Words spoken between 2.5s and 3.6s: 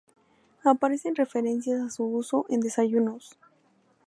desayunos.